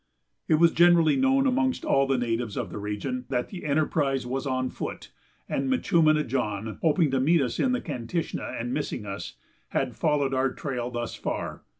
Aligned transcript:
It 0.47 0.55
was 0.55 0.71
generally 0.71 1.15
known 1.15 1.45
amongst 1.45 1.85
all 1.85 2.07
the 2.07 2.17
natives 2.17 2.57
of 2.57 2.71
the 2.71 2.79
region 2.79 3.25
that 3.29 3.49
the 3.49 3.63
enterprise 3.65 4.25
was 4.25 4.47
on 4.47 4.71
foot, 4.71 5.11
and 5.47 5.69
"Minchúmina 5.69 6.23
John," 6.25 6.79
hoping 6.81 7.11
to 7.11 7.19
meet 7.19 7.39
us 7.43 7.59
in 7.59 7.71
the 7.71 7.81
Kantishna, 7.81 8.55
and 8.59 8.73
missing 8.73 9.05
us, 9.05 9.35
had 9.69 9.95
followed 9.95 10.33
our 10.33 10.51
trail 10.53 10.89
thus 10.89 11.13
far. 11.13 11.61